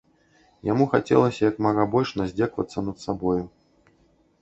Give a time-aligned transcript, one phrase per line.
[0.69, 3.41] Яму хацелася як мага больш наздзекавацца над сабою.